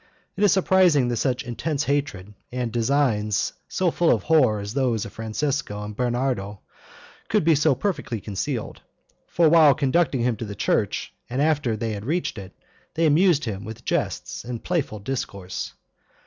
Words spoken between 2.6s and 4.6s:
designs so full of horror